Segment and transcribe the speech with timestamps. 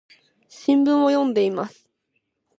[0.49, 1.87] 新聞を読んでいます。